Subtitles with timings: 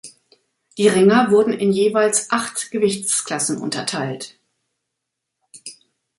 [0.79, 4.35] Die Ringer wurden in jeweils acht Gewichtsklassen unterteilt.